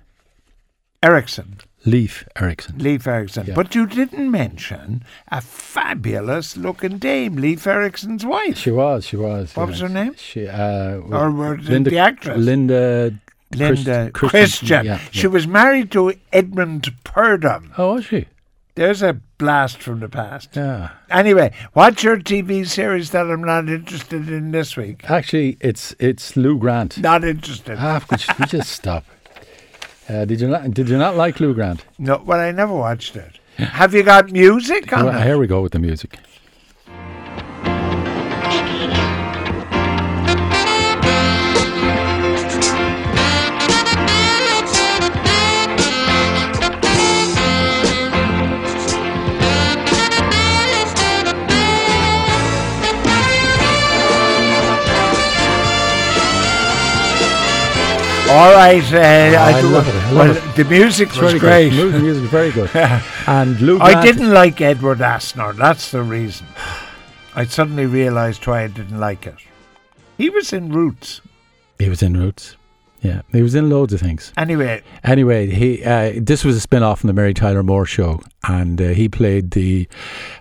Erickson, 1.01 1.57
Leif 1.85 2.27
Erickson. 2.35 2.77
Leif 2.77 3.07
Erickson. 3.07 3.45
Yeah. 3.47 3.53
But 3.55 3.73
you 3.73 3.85
didn't 3.87 4.29
mention 4.29 5.03
a 5.29 5.41
fabulous 5.41 6.57
looking 6.57 6.97
dame, 6.97 7.35
Leif 7.37 7.65
Erickson's 7.65 8.25
wife. 8.25 8.57
She 8.57 8.71
was. 8.71 9.05
She 9.05 9.15
was. 9.15 9.55
What 9.55 9.69
was 9.69 9.79
her 9.79 9.89
name? 9.89 10.15
She. 10.17 10.47
Uh, 10.47 10.97
Or 10.97 11.57
Linda, 11.57 11.89
the 11.89 11.99
actress? 11.99 12.37
Linda. 12.37 13.13
Linda 13.55 14.11
Christ- 14.13 14.59
Christian. 14.59 14.85
Yeah, 14.85 14.99
She 15.11 15.21
yeah. 15.23 15.27
was 15.29 15.47
married 15.47 15.89
to 15.91 16.13
Edmund 16.31 16.93
Purdom. 17.03 17.71
Oh, 17.77 17.95
was 17.95 18.05
she? 18.05 18.27
There's 18.75 19.01
a 19.01 19.13
blast 19.39 19.81
from 19.81 19.99
the 20.01 20.07
past. 20.07 20.55
Yeah. 20.55 20.89
Anyway, 21.09 21.51
what's 21.73 22.03
your 22.03 22.17
TV 22.17 22.65
series 22.67 23.09
that 23.11 23.25
I'm 23.29 23.41
not 23.43 23.67
interested 23.67 24.29
in 24.29 24.51
this 24.51 24.77
week? 24.77 25.09
Actually, 25.09 25.57
it's 25.61 25.95
it's 25.99 26.37
Lou 26.37 26.57
Grant. 26.59 26.99
Not 26.99 27.23
interested. 27.23 27.77
Ah, 27.79 28.01
just, 28.11 28.39
we 28.39 28.45
just 28.45 28.71
stop. 28.71 29.03
Uh, 30.09 30.25
did 30.25 30.41
you 30.41 30.47
not? 30.47 30.71
Did 30.73 30.89
you 30.89 30.97
not 30.97 31.15
like 31.15 31.39
Lou 31.39 31.53
Grant? 31.53 31.85
No, 31.99 32.21
well, 32.25 32.39
I 32.39 32.51
never 32.51 32.73
watched 32.73 33.15
it. 33.15 33.39
Have 33.57 33.93
you 33.93 34.03
got 34.03 34.31
music 34.31 34.91
on 34.93 35.05
Well, 35.05 35.21
it? 35.21 35.23
here 35.25 35.37
we 35.37 35.45
go 35.47 35.61
with 35.61 35.73
the 35.73 35.79
music. 35.79 36.17
All 58.29 58.53
right. 58.53 58.83
Uh, 58.93 59.39
I 59.41 59.61
do- 59.61 59.67
love 59.69 59.87
it, 59.87 59.95
I 59.95 60.11
love 60.11 60.35
well, 60.37 60.49
it. 60.49 60.55
the 60.55 60.65
music 60.65 61.09
was 61.09 61.17
very 61.17 61.39
great. 61.39 61.69
good. 61.71 61.93
The 61.93 61.99
music 61.99 62.23
is 62.25 62.29
very 62.29 62.51
good. 62.51 62.69
and 63.27 63.59
Lou 63.59 63.79
I 63.79 63.93
Grant, 63.93 64.05
didn't 64.05 64.31
like 64.33 64.61
Edward 64.61 64.99
Asner. 64.99 65.55
That's 65.55 65.89
the 65.91 66.03
reason. 66.03 66.45
I 67.35 67.45
suddenly 67.45 67.85
realised 67.87 68.45
why 68.45 68.63
I 68.63 68.67
didn't 68.67 68.99
like 68.99 69.25
it. 69.25 69.35
He 70.17 70.29
was 70.29 70.53
in 70.53 70.71
Roots. 70.71 71.21
He 71.79 71.89
was 71.89 72.03
in 72.03 72.15
Roots. 72.17 72.55
Yeah, 73.01 73.21
he 73.31 73.41
was 73.41 73.55
in 73.55 73.69
loads 73.69 73.93
of 73.93 74.01
things. 74.01 74.33
Anyway, 74.37 74.83
Anyway, 75.03 75.49
he 75.49 75.83
uh, 75.83 76.13
this 76.17 76.43
was 76.43 76.57
a 76.57 76.59
spin 76.59 76.83
off 76.83 76.99
from 76.99 77.07
the 77.07 77.13
Mary 77.13 77.33
Tyler 77.33 77.63
Moore 77.63 77.85
show, 77.85 78.21
and 78.47 78.81
uh, 78.81 78.87
he 78.89 79.09
played 79.09 79.51
the 79.51 79.87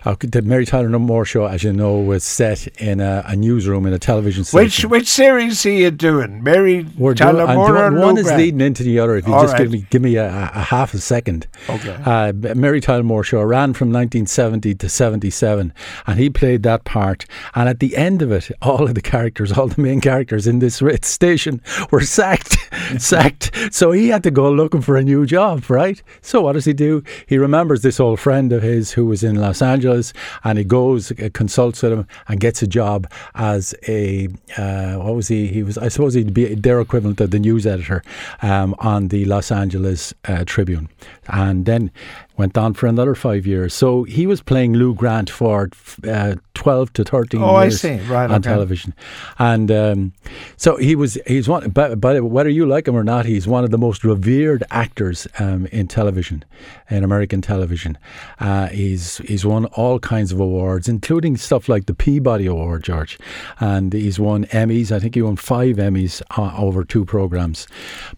uh, 0.05 0.15
the 0.21 0.41
Mary 0.41 0.65
Tyler 0.65 0.87
Moore 0.99 1.25
show, 1.25 1.45
as 1.45 1.63
you 1.63 1.73
know, 1.73 1.97
was 1.97 2.23
set 2.23 2.67
in 2.81 2.99
a, 3.01 3.23
a 3.25 3.35
newsroom 3.35 3.85
in 3.85 3.93
a 3.93 3.99
television 3.99 4.43
station. 4.43 4.89
which 4.89 5.07
series 5.07 5.65
are 5.65 5.69
you 5.71 5.91
doing? 5.91 6.41
Mary 6.41 6.85
We're 6.97 7.13
Tyler 7.13 7.45
doing- 7.45 7.57
Moore 7.57 7.77
or 7.77 7.89
doing- 7.89 8.01
one 8.01 8.15
Lou 8.15 8.21
is 8.21 8.27
Grant? 8.27 8.39
leading 8.41 8.61
into 8.61 8.83
the 8.83 8.99
other. 8.99 9.17
If 9.17 9.27
you 9.27 9.33
All 9.33 9.43
just 9.43 9.57
give 9.57 9.71
me 9.71 9.85
give 9.89 10.01
me 10.01 10.15
a, 10.15 10.27
a 10.27 10.51
a 10.55 10.61
half 10.63 10.93
a 10.93 10.99
second. 10.99 11.47
Okay. 11.69 11.97
Uh, 12.05 12.31
Mary 12.55 12.79
Tyler 12.81 13.03
Moore 13.03 13.23
show 13.23 13.41
ran 13.41 13.73
from 13.73 13.89
1970 13.89 14.75
to 14.75 14.87
77, 14.89 15.73
and 16.07 16.19
he 16.19 16.29
played 16.29 16.63
that 16.63 16.83
part. 16.85 17.25
And 17.55 17.67
at 17.67 17.79
the 17.79 17.97
end 17.97 18.21
of 18.21 18.31
it, 18.31 18.49
all 18.61 18.83
of 18.87 18.95
the 18.95 19.01
characters, 19.01 19.51
all 19.51 19.67
the 19.67 19.81
main 19.81 19.99
characters 20.01 20.47
in 20.47 20.59
this 20.59 20.81
station, 21.01 21.61
were 21.91 22.01
sacked, 22.01 22.57
sacked. 22.97 23.48
So 23.71 23.91
he 23.91 24.09
had 24.09 24.23
to 24.23 24.31
go 24.31 24.51
looking 24.51 24.81
for 24.81 24.95
a 24.95 25.03
new 25.03 25.25
job, 25.25 25.69
right? 25.69 26.01
So 26.21 26.41
what 26.41 26.53
does 26.53 26.65
he 26.65 26.73
do? 26.73 27.03
He 27.27 27.37
remembers 27.37 27.81
this 27.81 27.99
old 27.99 28.19
friend 28.19 28.51
of 28.51 28.63
his 28.63 28.91
who 28.91 29.05
was 29.05 29.23
in 29.23 29.35
Los 29.35 29.61
Angeles, 29.61 30.13
and 30.43 30.57
he 30.57 30.63
goes, 30.63 31.11
uh, 31.11 31.29
consults 31.33 31.81
with 31.83 31.93
him, 31.93 32.07
and 32.27 32.39
gets 32.39 32.61
a 32.61 32.67
job 32.67 33.11
as 33.35 33.75
a 33.87 34.29
uh, 34.57 34.95
what 34.95 35.15
was 35.15 35.27
he? 35.27 35.47
He 35.47 35.63
was, 35.63 35.77
I 35.77 35.87
suppose, 35.89 36.13
he'd 36.13 36.33
be 36.33 36.55
their 36.55 36.79
equivalent 36.79 37.21
of 37.21 37.31
the 37.31 37.39
news 37.39 37.65
editor 37.65 38.03
um, 38.41 38.75
on 38.79 39.09
the 39.09 39.25
Los 39.25 39.51
Angeles 39.51 40.13
uh, 40.25 40.43
Tribune, 40.45 40.89
and 41.29 41.65
then 41.65 41.91
went 42.37 42.57
on 42.57 42.73
for 42.73 42.87
another 42.87 43.15
five 43.15 43.45
years. 43.45 43.73
So 43.73 44.03
he 44.03 44.25
was 44.25 44.41
playing 44.41 44.73
Lou 44.73 44.93
Grant 44.93 45.29
for 45.29 45.69
uh, 46.07 46.35
twelve 46.53 46.93
to 46.93 47.03
thirteen 47.03 47.41
Oh, 47.41 47.55
I 47.55 47.65
years 47.65 47.81
see. 47.81 47.97
Right, 47.99 48.29
on 48.29 48.37
okay. 48.37 48.49
television, 48.49 48.93
and 49.37 49.71
um, 49.71 50.13
so 50.57 50.77
he 50.77 50.95
was 50.95 51.17
he's 51.27 51.47
one. 51.47 51.69
But, 51.69 51.99
but 51.99 52.23
whether 52.23 52.49
you 52.49 52.65
like 52.65 52.87
him 52.87 52.95
or 52.95 53.03
not, 53.03 53.25
he's 53.25 53.47
one 53.47 53.63
of 53.63 53.71
the 53.71 53.77
most 53.77 54.03
revered 54.03 54.63
actors 54.71 55.27
um, 55.37 55.65
in 55.67 55.87
television, 55.87 56.45
in 56.89 57.03
American 57.03 57.41
television. 57.41 57.97
Uh, 58.39 58.67
he's 58.67 59.17
he's 59.19 59.45
won 59.45 59.65
all 59.65 59.99
kinds 59.99 60.31
of 60.31 60.39
awards, 60.39 60.87
including 60.87 61.37
stuff 61.37 61.69
like 61.69 61.85
the 61.85 61.93
Peabody 61.93 62.45
Award, 62.45 62.83
George, 62.83 63.19
and 63.59 63.93
he's 63.93 64.19
won 64.19 64.45
Emmys. 64.45 64.91
I 64.91 64.99
think 64.99 65.15
he 65.15 65.21
won 65.21 65.35
five 65.35 65.75
Emmys 65.75 66.21
uh, 66.37 66.55
over 66.57 66.83
two 66.83 67.05
programs. 67.05 67.67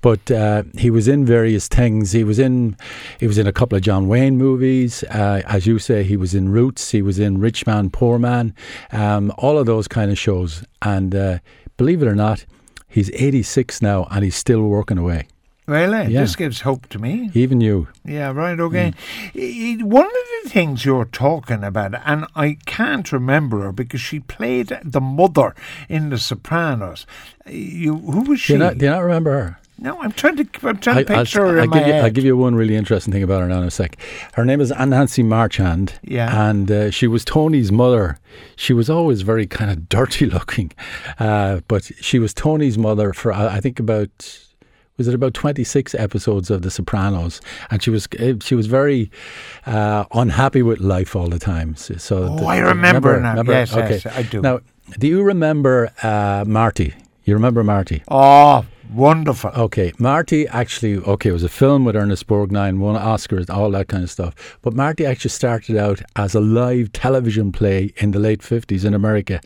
But 0.02 0.30
uh, 0.32 0.64
he 0.78 0.90
was 0.90 1.08
in 1.08 1.26
various 1.26 1.68
things. 1.68 2.12
He 2.12 2.24
was 2.24 2.40
in 2.40 2.78
he 3.20 3.28
was 3.28 3.38
in 3.38 3.48
a 3.48 3.52
couple 3.52 3.76
of 3.76 3.84
John 3.84 4.08
Wayne 4.08 4.38
movies. 4.38 5.04
Uh, 5.04 5.42
as 5.46 5.66
you 5.68 5.80
say, 5.80 6.04
he 6.04 6.18
was 6.18 6.34
in 6.34 6.50
Roots. 6.50 6.92
He 6.92 7.02
was 7.02 7.20
in 7.20 7.40
Rich 7.40 7.66
Man, 7.66 7.90
Poor 7.90 8.20
Man. 8.20 8.54
Um, 8.92 9.32
all 9.38 9.58
of 9.58 9.66
those 9.66 9.88
kind 9.88 10.12
of 10.12 10.18
shows. 10.20 10.64
And 10.82 11.14
uh, 11.16 11.40
believe 11.78 12.02
it 12.02 12.08
or 12.08 12.16
not, 12.16 12.46
he's 12.88 13.12
86 13.12 13.82
now 13.82 14.08
and 14.12 14.24
he's 14.24 14.36
still 14.36 14.62
working 14.64 14.98
away. 14.98 15.28
Really? 15.68 16.12
Yeah. 16.12 16.22
This 16.22 16.36
gives 16.36 16.62
hope 16.62 16.88
to 16.90 17.00
me. 17.00 17.30
Even 17.34 17.62
you. 17.62 17.88
Yeah, 18.04 18.32
right, 18.32 18.60
okay. 18.60 18.94
Mm. 19.34 19.84
One 19.84 20.08
of 20.08 20.12
the 20.44 20.50
things 20.50 20.84
you're 20.84 21.06
talking 21.06 21.64
about, 21.64 21.94
and 22.04 22.26
I 22.36 22.58
can't 22.66 23.10
remember 23.12 23.62
her 23.62 23.72
because 23.72 24.02
she 24.02 24.20
played 24.20 24.78
the 24.84 25.00
mother 25.00 25.56
in 25.88 26.10
The 26.10 26.18
Sopranos. 26.18 27.06
You, 27.46 27.96
who 28.00 28.22
was 28.22 28.40
Do 28.40 28.44
she? 28.44 28.54
you, 28.54 28.60
not, 28.60 28.80
do 28.80 28.86
you 28.86 28.92
not 28.92 29.04
remember 29.04 29.32
her? 29.32 29.60
No, 29.82 30.00
I'm 30.00 30.12
trying 30.14 30.38
to, 30.38 30.46
I'm 30.68 30.78
trying 30.78 30.98
I, 31.00 31.04
to 31.04 31.14
I'll, 31.14 31.20
picture 31.24 31.42
her 31.48 31.58
I'll 31.58 31.64
in 31.64 31.70
my 31.72 31.80
give 31.80 31.88
you, 31.88 31.94
head. 31.94 32.04
I'll 32.06 32.12
give 32.12 32.24
you 32.24 32.38
one 32.38 32.56
really 32.56 32.76
interesting 32.76 33.12
thing 33.12 33.24
about 33.24 33.42
her 33.42 33.48
now 33.48 33.58
in 33.62 33.68
a 33.68 33.72
sec. 33.72 33.98
Her 34.36 34.46
name 34.46 34.62
is 34.62 34.70
Nancy 34.72 35.24
Marchand. 35.24 36.00
Yeah. 36.04 36.50
And 36.50 36.72
uh, 36.72 36.92
she 36.92 37.08
was 37.08 37.26
Tony's 37.26 37.72
mother. 37.72 38.18
She 38.56 38.74
was 38.74 38.90
always 38.90 39.24
very 39.24 39.48
kind 39.48 39.72
of 39.72 39.90
dirty 39.90 40.26
looking. 40.38 40.72
Uh, 41.20 41.62
but 41.68 41.92
she 42.00 42.20
was 42.20 42.34
Tony's 42.34 42.78
mother 42.78 43.12
for, 43.12 43.34
uh, 43.34 43.52
I 43.52 43.60
think, 43.60 43.80
about. 43.80 44.48
Was 44.98 45.08
it 45.08 45.16
about 45.16 45.34
twenty 45.34 45.64
six 45.64 45.96
episodes 45.96 46.52
of 46.52 46.62
The 46.62 46.70
Sopranos? 46.70 47.42
And 47.72 47.82
she 47.82 47.90
was 47.90 48.08
eh, 48.20 48.36
she 48.40 48.54
was 48.54 48.68
very 48.68 49.10
uh, 49.66 50.06
unhappy 50.14 50.62
with 50.62 50.80
life 50.80 51.16
all 51.16 51.28
the 51.28 51.40
time. 51.40 51.76
So, 51.76 51.96
so 51.96 52.24
Oh, 52.30 52.36
the- 52.38 52.46
I 52.46 52.58
remember 52.60 53.20
now. 53.20 53.32
remember? 53.32 53.54
Yes, 53.54 53.74
okay. 53.76 53.90
yes, 54.04 54.06
I 54.06 54.22
do. 54.22 54.42
Now, 54.42 54.60
do 55.00 55.08
you 55.08 55.24
remember 55.24 55.92
uh, 56.04 56.44
Marty? 56.46 56.94
You 57.24 57.34
remember 57.34 57.64
Marty? 57.64 58.04
oh, 58.10 58.64
wonderful. 58.94 59.52
Okay, 59.52 59.94
Marty 59.98 60.48
actually, 60.48 60.98
okay, 60.98 61.30
it 61.30 61.34
was 61.34 61.44
a 61.44 61.50
film 61.50 61.86
with 61.86 61.96
Ernest 61.96 62.28
Borgnine, 62.28 62.80
won 62.80 62.96
Oscars, 62.96 63.50
all 63.50 63.72
that 63.72 63.88
kind 63.88 64.04
of 64.04 64.10
stuff. 64.10 64.58
But 64.62 64.74
Marty 64.74 65.06
actually 65.06 65.30
started 65.30 65.78
out 65.78 66.02
as 66.16 66.36
a 66.36 66.40
live 66.40 66.92
television 66.92 67.52
play 67.52 67.94
in 67.98 68.12
the 68.12 68.20
late 68.20 68.42
50s 68.42 68.86
in 68.86 68.94
America. 68.94 69.42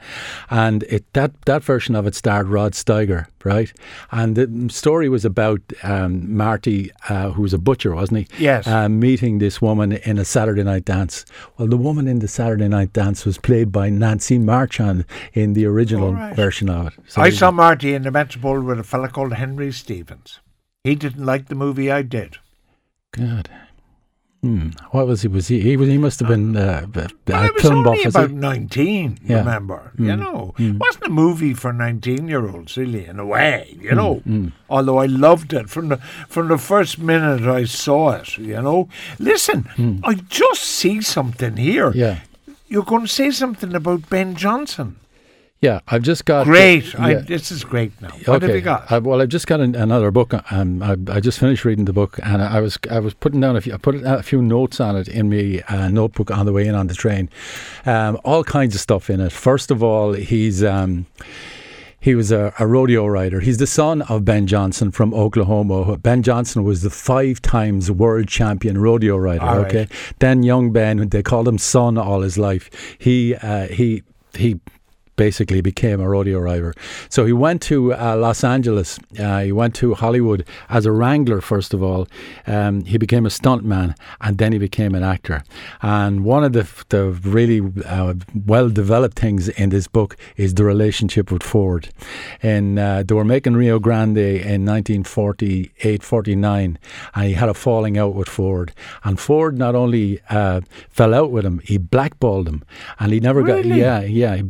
And 0.50 0.84
it 0.84 1.06
that, 1.14 1.40
that 1.46 1.64
version 1.64 1.96
of 1.96 2.08
it 2.08 2.16
starred 2.16 2.48
Rod 2.48 2.74
Steiger, 2.74 3.28
right? 3.44 3.72
And 4.12 4.36
the 4.36 4.74
story 4.74 5.10
was 5.10 5.25
about 5.25 5.62
um, 5.84 6.36
Marty, 6.36 6.92
uh, 7.10 7.32
who 7.32 7.44
was 7.44 7.54
a 7.54 7.58
butcher, 7.58 7.94
wasn't 7.96 8.28
he? 8.28 8.44
Yes. 8.44 8.68
Uh, 8.68 8.90
meeting 8.90 9.38
this 9.38 9.62
woman 9.62 9.94
in 9.94 10.18
a 10.18 10.25
Saturday 10.25 10.64
night 10.64 10.86
dance. 10.86 11.25
Well, 11.58 11.68
the 11.68 11.78
woman 11.78 12.08
in 12.08 12.20
the 12.20 12.28
Saturday 12.28 12.68
night 12.68 12.94
dance 12.94 13.25
was 13.25 13.38
played 13.38 13.72
by 13.72 13.90
Nancy 13.90 14.38
Marchand 14.40 15.06
in 15.34 15.54
the 15.54 15.66
original 15.66 16.14
right. 16.14 16.36
version 16.36 16.70
of 16.70 16.88
it. 16.88 16.94
So 17.08 17.22
I 17.22 17.30
saw 17.30 17.52
Marty 17.52 17.94
in 17.94 18.04
the 18.04 18.12
Metropole 18.12 18.62
with 18.62 18.80
a 18.80 18.84
fella 18.84 19.10
called 19.10 19.35
Henry 19.36 19.72
Stevens. 19.72 20.39
He 20.84 20.96
didn't 20.96 21.25
like 21.25 21.48
the 21.48 21.56
movie 21.56 21.92
I 21.92 22.01
did. 22.01 22.38
God. 23.12 23.50
Hmm. 24.42 24.70
What 24.92 25.08
was 25.08 25.24
he? 25.24 25.27
Was 25.27 25.48
he? 25.48 25.60
He 25.62 25.75
was. 25.75 25.88
He 25.88 25.98
must 25.98 26.20
have 26.20 26.30
been 26.30 26.56
uh, 26.56 26.86
a, 26.86 26.98
Well, 26.98 27.08
a 27.30 27.34
I 27.34 27.50
was 27.50 27.65
only 27.65 28.06
was 28.06 28.15
about 28.15 28.30
he? 28.30 28.36
19, 28.36 29.18
Yeah. 29.25 29.38
remember? 29.39 29.92
You 29.98 30.06
Mm. 30.13 30.20
know, 30.20 30.54
Mm. 30.60 30.77
wasn't 30.77 31.06
a 31.06 31.10
movie 31.10 31.56
for 31.56 31.74
19 31.74 32.27
year 32.27 32.48
olds, 32.48 32.77
really, 32.77 33.06
in 33.08 33.18
a 33.20 33.25
way, 33.25 33.75
you 33.82 33.89
Mm, 33.92 33.96
know. 33.96 34.51
Although 34.70 35.00
I 35.00 35.08
loved 35.08 35.51
it 35.54 35.68
from 35.70 35.88
the 35.88 35.98
from 36.30 36.50
the 36.50 36.60
first 36.60 37.00
minute 37.00 37.42
I 37.48 37.63
saw 37.65 38.12
it, 38.12 38.38
you 38.38 38.62
know. 38.62 38.88
Listen, 39.18 40.01
I 40.04 40.13
just 40.30 40.62
see 40.62 41.01
something 41.01 41.58
here. 41.58 41.89
Mm. 41.92 41.96
Yeah. 41.96 42.20
You're 42.68 42.84
going 42.86 43.01
to 43.08 43.08
say 43.08 43.32
something 43.32 43.74
about 43.74 44.10
Ben 44.12 44.36
Johnson. 44.36 44.98
Yeah. 45.65 45.79
I've 45.88 46.03
just 46.03 46.25
got. 46.25 46.45
Great. 46.45 46.98
I, 47.00 47.12
yeah. 47.12 47.19
this 47.19 47.51
is 47.51 47.63
great 47.63 48.00
now. 48.01 48.10
What 48.25 48.41
have 48.41 48.53
you 48.53 48.62
got? 48.62 48.91
I, 48.91 49.00
well, 49.00 49.22
I've 49.22 49.29
just 49.29 49.48
got 49.48 49.60
an, 49.60 49.75
another 49.75 50.12
book. 50.12 50.34
Um, 50.51 50.84
I, 50.84 50.95
I 51.10 51.19
just 51.19 51.39
finished 51.39 51.65
reading 51.65 51.86
the 51.86 51.93
book, 51.93 52.19
and 52.24 52.41
I 52.41 52.62
was 52.62 52.77
I 52.89 53.00
was 53.00 53.13
putting 53.13 53.41
down 53.41 53.55
a 53.55 53.62
few. 53.62 53.74
I 53.74 53.77
put 53.77 53.95
a 53.95 54.24
few 54.24 54.41
notes 54.41 54.79
on 54.79 54.95
it 54.95 55.07
in 55.07 55.29
my 55.29 55.63
uh, 55.67 55.89
notebook 55.89 56.31
on 56.31 56.45
the 56.45 56.53
way 56.53 56.67
in 56.67 56.75
on 56.75 56.88
the 56.88 56.93
train. 56.93 57.29
Um, 57.86 58.19
all 58.24 58.43
kinds 58.43 58.75
of 58.75 58.81
stuff 58.81 59.10
in 59.10 59.19
it. 59.19 59.31
First 59.31 59.72
of 59.72 59.84
all, 59.84 60.13
he's. 60.13 60.63
Um, 60.63 61.07
he 62.00 62.13
was 62.13 62.31
a, 62.31 62.53
a 62.60 62.67
rodeo 62.67 63.07
rider. 63.07 63.39
He's 63.39 63.57
the 63.57 63.65
son 63.65 64.03
of 64.03 64.24
Ben 64.24 64.45
Johnson 64.45 64.91
from 64.91 65.12
Oklahoma. 65.12 65.98
Ben 65.98 66.22
Johnson 66.22 66.63
was 66.63 66.84
the 66.84 66.91
five 66.91 67.41
times 67.41 67.89
world 67.89 68.27
champion 68.27 68.77
rodeo 68.77 69.17
rider. 69.17 69.43
All 69.43 69.57
right. 69.57 69.65
okay, 69.65 69.88
then 70.19 70.43
young 70.43 70.72
Ben, 70.72 71.10
they 71.10 71.24
called 71.24 71.48
him 71.48 71.57
son 71.57 71.98
all 71.98 72.22
his 72.22 72.38
life. 72.38 72.69
He 73.00 73.34
uh, 73.34 73.69
he 73.69 74.03
he 74.36 74.60
basically 75.15 75.62
became 75.62 76.00
a 76.00 76.10
rodeo 76.10 76.39
rider. 76.39 76.74
So 77.10 77.25
he 77.25 77.34
went 77.34 77.62
to 77.63 77.93
uh, 77.93 78.15
Los 78.17 78.43
Angeles. 78.43 79.00
Uh, 79.19 79.41
he 79.41 79.51
went 79.51 79.75
to 79.75 79.93
Hollywood 79.93 80.45
as 80.69 80.86
a 80.86 80.91
wrangler, 80.91 81.41
first 81.41 81.74
of 81.74 81.81
all. 81.81 82.07
Um, 82.48 82.84
he 82.86 82.98
became 82.98 83.25
a 83.25 83.29
stuntman 83.29 83.95
and 84.22 84.38
then 84.38 84.51
he 84.51 84.60
became 84.60 84.95
an 84.95 85.03
actor. 85.03 85.43
And 85.81 86.24
one 86.24 86.43
of 86.43 86.53
the, 86.53 86.67
the 86.89 87.12
really 87.12 87.62
uh, 87.86 88.15
well 88.45 88.69
developed 88.69 89.17
things 89.17 89.50
in 89.50 89.69
this 89.69 89.88
book 89.88 90.17
is 90.38 90.55
the 90.55 90.63
relationship 90.63 91.31
with 91.31 91.43
Ford. 91.43 91.89
And 92.41 92.77
uh, 92.79 93.03
they 93.03 93.15
were 93.15 93.25
making 93.25 93.55
Rio 93.55 93.79
Grande 93.79 94.17
in 94.17 94.65
1948 94.65 96.03
49, 96.03 96.79
and 97.15 97.27
he 97.27 97.34
had 97.34 97.50
a 97.50 97.53
falling 97.53 97.98
out 97.98 98.13
with 98.13 98.29
Ford. 98.29 98.74
And 99.03 99.19
Ford 99.19 99.57
not 99.57 99.75
only 99.75 100.22
uh, 100.29 100.62
fell 100.89 101.13
out 101.13 101.31
with 101.31 101.45
him, 101.45 101.60
he 101.63 101.77
blackballed 101.77 102.48
him. 102.48 102.63
And 103.00 103.12
he 103.12 103.19
never 103.19 103.43
got, 103.43 103.65
yeah, 103.65 104.01
yeah, 104.01 104.36
he 104.36 104.43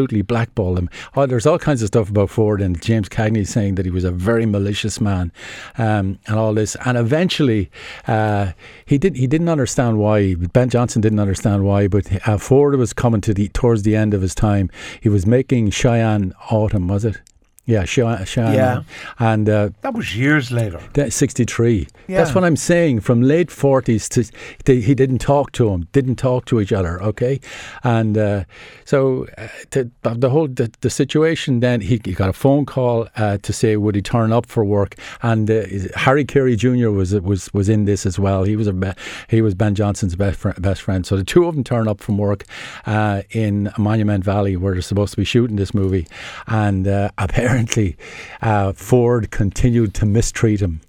absolutely 0.00 0.22
blackballed 0.22 0.78
him. 0.78 0.88
Oh, 1.14 1.26
there's 1.26 1.46
all 1.46 1.58
kinds 1.58 1.82
of 1.82 1.88
stuff 1.88 2.08
about 2.08 2.30
Ford, 2.30 2.62
and 2.62 2.80
James 2.80 3.08
Cagney 3.08 3.46
saying 3.46 3.74
that 3.74 3.84
he 3.84 3.90
was 3.90 4.04
a 4.04 4.10
very 4.10 4.46
malicious 4.46 4.98
man, 4.98 5.30
um, 5.76 6.18
and 6.26 6.38
all 6.38 6.54
this. 6.54 6.74
And 6.86 6.96
eventually, 6.96 7.70
uh, 8.06 8.52
he 8.86 8.96
did 8.96 9.16
he 9.16 9.26
didn't 9.26 9.50
understand 9.50 9.98
why. 9.98 10.36
Ben 10.36 10.70
Johnson 10.70 11.02
didn't 11.02 11.20
understand 11.20 11.64
why, 11.64 11.86
but 11.86 12.26
uh, 12.26 12.38
Ford 12.38 12.76
was 12.76 12.94
coming 12.94 13.20
to 13.20 13.34
the 13.34 13.48
towards 13.48 13.82
the 13.82 13.94
end 13.94 14.14
of 14.14 14.22
his 14.22 14.34
time. 14.34 14.70
He 15.02 15.10
was 15.10 15.26
making 15.26 15.70
Cheyenne 15.70 16.32
Autumn, 16.50 16.88
was 16.88 17.04
it? 17.04 17.20
Yeah, 17.66 17.84
Cheyenne. 17.84 18.26
Yeah. 18.36 18.82
and 19.20 19.48
uh, 19.48 19.70
that 19.82 19.94
was 19.94 20.16
years 20.16 20.50
later. 20.50 20.80
that 20.94 21.12
63. 21.12 21.86
That's 22.08 22.34
what 22.34 22.42
I'm 22.42 22.56
saying. 22.56 23.00
From 23.00 23.22
late 23.22 23.48
40s 23.48 24.08
to 24.10 24.24
they, 24.64 24.80
he 24.80 24.94
didn't 24.94 25.18
talk 25.18 25.52
to 25.52 25.68
him, 25.68 25.86
didn't 25.92 26.16
talk 26.16 26.46
to 26.46 26.60
each 26.60 26.72
other. 26.72 27.00
Okay, 27.02 27.38
and 27.84 28.18
uh, 28.18 28.44
so 28.84 29.28
uh, 29.38 29.46
to, 29.70 29.88
the 30.02 30.30
whole 30.30 30.48
the, 30.48 30.72
the 30.80 30.90
situation. 30.90 31.60
Then 31.60 31.80
he, 31.80 32.00
he 32.04 32.12
got 32.12 32.28
a 32.28 32.32
phone 32.32 32.66
call 32.66 33.06
uh, 33.16 33.38
to 33.38 33.52
say 33.52 33.76
would 33.76 33.94
he 33.94 34.02
turn 34.02 34.32
up 34.32 34.46
for 34.46 34.64
work, 34.64 34.96
and 35.22 35.48
uh, 35.48 35.62
Harry 35.94 36.24
Carey 36.24 36.56
Jr. 36.56 36.90
was 36.90 37.14
was 37.20 37.52
was 37.54 37.68
in 37.68 37.84
this 37.84 38.04
as 38.06 38.18
well. 38.18 38.42
He 38.42 38.56
was 38.56 38.66
a 38.66 38.72
be- 38.72 38.92
he 39.28 39.42
was 39.42 39.54
Ben 39.54 39.76
Johnson's 39.76 40.16
best 40.16 40.38
friend, 40.40 40.60
best 40.60 40.82
friend. 40.82 41.06
So 41.06 41.16
the 41.16 41.24
two 41.24 41.46
of 41.46 41.54
them 41.54 41.62
turn 41.62 41.86
up 41.86 42.00
from 42.00 42.18
work 42.18 42.44
uh, 42.86 43.22
in 43.30 43.70
Monument 43.78 44.24
Valley 44.24 44.56
where 44.56 44.72
they're 44.72 44.82
supposed 44.82 45.12
to 45.12 45.18
be 45.18 45.24
shooting 45.24 45.54
this 45.56 45.72
movie, 45.72 46.08
and 46.48 46.88
uh, 46.88 47.10
apparently 47.18 47.49
apparently 47.50 47.96
uh, 48.42 48.72
Ford 48.72 49.30
continued 49.30 49.94
to 49.94 50.06
mistreat 50.06 50.60
him. 50.60 50.80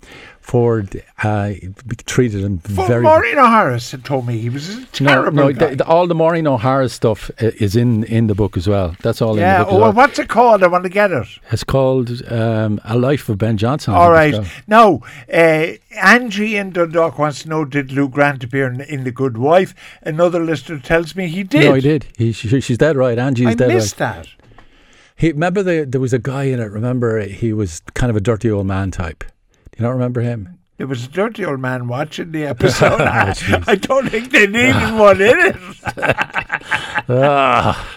Ford 0.41 1.01
uh, 1.23 1.53
treated 2.07 2.41
him 2.41 2.61
Well, 2.75 2.87
very. 2.87 3.03
Maureen 3.03 3.37
O'Hara's 3.37 3.91
had 3.91 4.03
told 4.03 4.25
me 4.25 4.39
he 4.39 4.49
was 4.49 4.69
a 4.69 4.79
no, 4.79 4.85
terrible 4.91 5.33
no, 5.33 5.53
guy. 5.53 5.75
the, 5.75 5.85
all 5.85 6.07
the 6.07 6.15
Maureen 6.15 6.47
O'Hara 6.47 6.89
stuff 6.89 7.29
is 7.37 7.75
in, 7.75 8.03
in 8.05 8.25
the 8.25 8.33
book 8.33 8.57
as 8.57 8.67
well. 8.67 8.95
That's 9.01 9.21
all 9.21 9.37
yeah, 9.37 9.53
in 9.53 9.59
the 9.59 9.65
book. 9.65 9.73
oh, 9.73 9.79
well, 9.81 9.93
what's 9.93 10.17
it 10.17 10.29
called? 10.29 10.63
I 10.63 10.67
want 10.67 10.83
to 10.83 10.89
get 10.89 11.11
it. 11.11 11.27
It's 11.51 11.63
called 11.63 12.21
um, 12.29 12.81
A 12.83 12.97
Life 12.97 13.29
of 13.29 13.37
Ben 13.37 13.55
Johnson. 13.55 13.93
All 13.93 14.11
right. 14.11 14.35
Now, 14.67 15.01
uh, 15.31 15.67
Angie 15.95 16.57
in 16.57 16.71
Dundalk 16.71 17.19
wants 17.19 17.43
to 17.43 17.49
know 17.49 17.63
did 17.63 17.91
Lou 17.91 18.09
Grant 18.09 18.43
appear 18.43 18.67
in, 18.67 18.81
in 18.81 19.03
The 19.03 19.11
Good 19.11 19.37
Wife? 19.37 19.75
Another 20.01 20.43
listener 20.43 20.79
tells 20.79 21.15
me 21.15 21.27
he 21.27 21.43
did. 21.43 21.65
No, 21.65 21.75
he 21.75 21.81
did. 21.81 22.07
He, 22.17 22.31
she, 22.31 22.59
she's 22.59 22.79
dead 22.79 22.97
right. 22.97 23.17
Angie's 23.17 23.47
I 23.47 23.53
dead 23.53 23.67
right. 23.67 23.75
missed 23.75 23.97
that. 23.99 24.27
He 25.21 25.31
remember 25.31 25.61
the, 25.61 25.85
there 25.87 26.01
was 26.01 26.13
a 26.13 26.19
guy 26.19 26.45
in 26.45 26.59
it. 26.59 26.71
Remember 26.71 27.19
he 27.19 27.53
was 27.53 27.81
kind 27.93 28.09
of 28.09 28.15
a 28.15 28.19
dirty 28.19 28.49
old 28.49 28.65
man 28.65 28.89
type. 28.89 29.19
Do 29.19 29.77
you 29.77 29.83
not 29.83 29.91
remember 29.91 30.21
him? 30.21 30.57
There 30.77 30.87
was 30.87 31.05
a 31.05 31.09
dirty 31.09 31.45
old 31.45 31.59
man 31.59 31.87
watching 31.87 32.31
the 32.31 32.43
episode. 32.47 33.01
I. 33.01 33.35
I 33.67 33.75
don't 33.75 34.09
think 34.09 34.31
they 34.31 34.47
needed 34.47 34.95
one 34.95 35.21
in 35.21 35.37
it. 35.37 35.55
ah. 37.07 37.87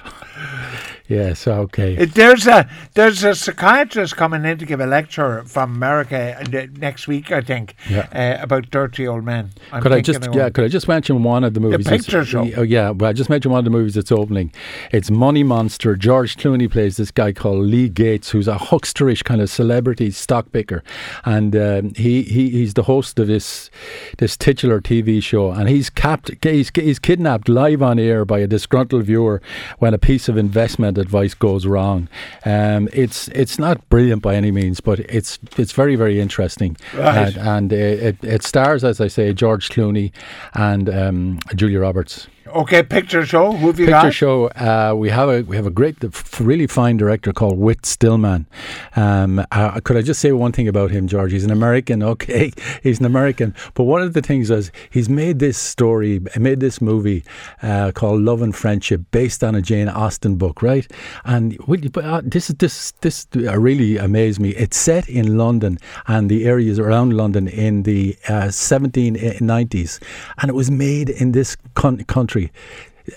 Yes. 1.06 1.46
Okay. 1.46 2.06
There's 2.06 2.46
a 2.46 2.66
there's 2.94 3.24
a 3.24 3.34
psychiatrist 3.34 4.16
coming 4.16 4.44
in 4.46 4.56
to 4.56 4.64
give 4.64 4.80
a 4.80 4.86
lecture 4.86 5.42
from 5.44 5.74
America 5.76 6.34
uh, 6.40 6.66
next 6.78 7.06
week, 7.06 7.30
I 7.30 7.42
think, 7.42 7.74
Yeah. 7.90 8.08
uh, 8.38 8.42
about 8.42 8.70
dirty 8.70 9.06
old 9.06 9.22
men. 9.22 9.50
I'm 9.70 9.82
Could 9.82 9.92
I 9.92 10.00
just 10.00 10.26
yeah? 10.32 10.48
Could 10.48 10.64
I 10.64 10.68
just 10.68 10.88
mention 10.88 11.22
one 11.22 11.44
of 11.44 11.52
the 11.52 11.60
movies? 11.60 11.84
that's- 11.84 12.04
picture 12.06 12.24
show. 12.24 12.48
Oh 12.56 12.62
yeah, 12.62 12.88
well 12.90 13.10
I 13.10 13.12
just 13.12 13.28
mentioned 13.28 13.52
one 13.52 13.58
of 13.58 13.64
the 13.66 13.70
movies 13.70 13.94
that's 13.94 14.10
opening. 14.10 14.50
It's 14.92 15.10
Money 15.10 15.42
Monster. 15.42 15.94
George 15.94 16.36
Clooney 16.36 16.70
plays 16.70 16.96
this 16.96 17.10
guy 17.10 17.32
called 17.32 17.66
Lee 17.66 17.90
Gates, 17.90 18.30
who's 18.30 18.48
a 18.48 18.54
hucksterish 18.56 19.24
kind 19.24 19.42
of 19.42 19.50
celebrity 19.50 20.10
stock 20.10 20.52
picker, 20.52 20.82
and 21.26 21.54
um, 21.54 21.92
he, 21.96 22.22
he 22.22 22.48
he's 22.48 22.72
the 22.74 22.84
host 22.84 23.18
of 23.18 23.26
this 23.26 23.70
this 24.16 24.38
titular 24.38 24.80
TV 24.80 25.22
show, 25.22 25.50
and 25.50 25.68
he's 25.68 25.90
capped 25.90 26.30
he's, 26.42 26.70
he's 26.74 26.98
kidnapped 26.98 27.50
live 27.50 27.82
on 27.82 27.98
air 27.98 28.24
by 28.24 28.38
a 28.38 28.46
disgruntled 28.46 29.04
viewer 29.04 29.42
when 29.80 29.92
a 29.92 29.98
piece 29.98 30.30
of 30.30 30.38
investment 30.38 30.93
advice 30.98 31.34
goes 31.34 31.66
wrong. 31.66 32.08
Um, 32.44 32.88
it's 32.92 33.28
it's 33.28 33.58
not 33.58 33.88
brilliant 33.88 34.22
by 34.22 34.34
any 34.34 34.50
means, 34.50 34.80
but 34.80 35.00
it's 35.00 35.38
it's 35.56 35.72
very 35.72 35.96
very 35.96 36.20
interesting, 36.20 36.76
Right. 36.94 37.36
and, 37.36 37.36
and 37.36 37.72
it, 37.72 38.16
it 38.22 38.42
stars, 38.42 38.84
as 38.84 39.00
I 39.00 39.08
say, 39.08 39.32
George 39.32 39.70
Clooney 39.70 40.12
and 40.54 40.88
um, 40.88 41.38
Julia 41.54 41.80
Roberts. 41.80 42.26
Okay, 42.54 42.84
picture 42.84 43.26
show. 43.26 43.50
Who 43.50 43.66
have 43.66 43.80
you 43.80 43.86
Picture 43.86 44.00
got? 44.02 44.14
show. 44.14 44.46
Uh, 44.50 44.94
we 44.96 45.08
have 45.10 45.28
a 45.28 45.42
we 45.42 45.56
have 45.56 45.66
a 45.66 45.72
great, 45.72 45.96
really 46.38 46.68
fine 46.68 46.96
director 46.96 47.32
called 47.32 47.58
Whit 47.58 47.84
Stillman. 47.84 48.46
Um, 48.94 49.44
uh, 49.50 49.80
could 49.80 49.96
I 49.96 50.02
just 50.02 50.20
say 50.20 50.30
one 50.30 50.52
thing 50.52 50.68
about 50.68 50.92
him, 50.92 51.08
George? 51.08 51.32
He's 51.32 51.44
an 51.44 51.50
American. 51.50 52.02
Okay, 52.14 52.52
he's 52.82 53.00
an 53.00 53.06
American. 53.06 53.54
But 53.74 53.84
one 53.84 54.00
of 54.02 54.12
the 54.12 54.22
things 54.22 54.48
is 54.50 54.70
he's 54.88 55.08
made 55.08 55.40
this 55.40 55.58
story, 55.58 56.20
made 56.38 56.60
this 56.60 56.80
movie 56.80 57.24
uh, 57.60 57.90
called 57.92 58.20
Love 58.20 58.40
and 58.40 58.54
Friendship, 58.54 59.00
based 59.10 59.42
on 59.42 59.56
a 59.56 59.60
Jane 59.62 59.88
Austen 59.88 60.36
book, 60.36 60.62
right? 60.62 60.86
And 61.24 61.58
uh, 61.68 62.20
this 62.24 62.50
is 62.50 62.56
this 62.56 62.92
this 63.00 63.26
uh, 63.36 63.58
really 63.58 63.96
amazed 63.96 64.38
me. 64.38 64.50
It's 64.50 64.76
set 64.76 65.08
in 65.08 65.36
London 65.36 65.78
and 66.06 66.30
the 66.30 66.44
areas 66.46 66.78
around 66.78 67.14
London 67.16 67.48
in 67.48 67.82
the 67.82 68.16
uh, 68.28 68.48
1790s, 68.52 70.00
and 70.38 70.48
it 70.48 70.54
was 70.54 70.70
made 70.70 71.10
in 71.10 71.32
this 71.32 71.56
con- 71.74 72.04
country. 72.04 72.43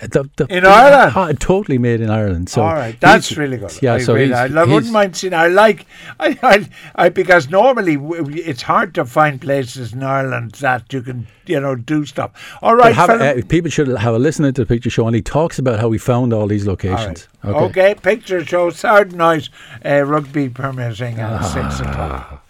The, 0.01 0.29
the, 0.35 0.45
In 0.47 0.65
Ireland? 0.65 1.39
Totally 1.39 1.77
made 1.77 2.01
in 2.01 2.09
Ireland. 2.09 2.49
So 2.49 2.61
All 2.61 2.73
right, 2.73 2.99
that's 2.99 3.37
really 3.37 3.55
good. 3.55 3.71
Yeah, 3.81 3.93
I 3.93 3.99
so 3.99 4.15
really- 4.15 4.33
I, 4.33 4.65
wouldn't 4.65 4.91
mind 4.91 5.15
seeing. 5.15 5.33
I 5.33 5.47
like, 5.47 5.85
I, 6.19 6.37
I, 6.43 6.69
I, 6.95 7.09
because 7.09 7.49
normally 7.49 7.95
it's 8.41 8.63
hard 8.63 8.93
to 8.95 9.05
find 9.05 9.39
places 9.39 9.93
in 9.93 10.03
Ireland 10.03 10.51
that 10.55 10.91
you 10.91 11.01
can, 11.01 11.27
you 11.45 11.61
know, 11.61 11.75
do 11.75 12.05
stuff. 12.05 12.57
All 12.61 12.75
right, 12.75 12.93
have, 12.93 13.09
uh, 13.09 13.35
people 13.47 13.71
should 13.71 13.87
have 13.87 14.13
a 14.13 14.19
listen 14.19 14.43
to 14.43 14.51
the 14.51 14.65
picture 14.65 14.89
show, 14.89 15.07
and 15.07 15.15
he 15.15 15.21
talks 15.21 15.57
about 15.57 15.79
how 15.79 15.89
he 15.91 15.97
found 15.97 16.33
all 16.33 16.47
these 16.47 16.67
locations. 16.67 17.29
right. 17.43 17.55
Okay. 17.55 17.95
picture 17.95 18.43
show 18.45 18.71
night, 19.11 19.47
uh, 19.85 20.01
rugby 20.01 20.49
permitting 20.49 21.17
at 21.19 21.43
six 21.43 21.79
o'clock. 21.79 22.43